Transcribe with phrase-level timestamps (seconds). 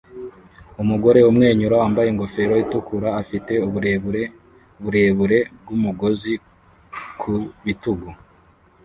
[0.81, 4.21] Umugore umwenyura wambaye ingofero itukura afite uburebure
[4.83, 6.33] burebure bw'umugozi
[7.19, 7.33] ku
[7.65, 8.07] bitugu